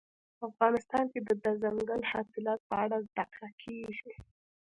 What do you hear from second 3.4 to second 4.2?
کېږي.